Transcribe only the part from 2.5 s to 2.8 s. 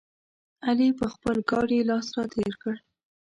کړ.